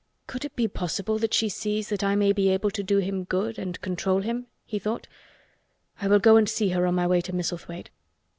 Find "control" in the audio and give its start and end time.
3.81-4.21